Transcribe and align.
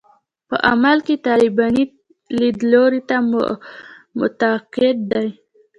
په 0.47 0.55
عمل 0.71 0.97
کې 1.07 1.15
طالباني 1.27 1.83
لیدلوري 2.39 3.01
ته 3.09 3.17
معتقد 4.19 4.97
دي. 5.11 5.27